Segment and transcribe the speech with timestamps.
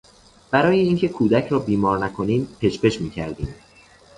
[0.51, 3.55] برای اینکه کودک را بیدار نکنیم پچ پچ میکردیم.